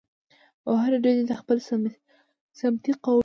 [0.65, 1.57] او هرې ډلې د خپل
[2.61, 3.19] سمتي، قومي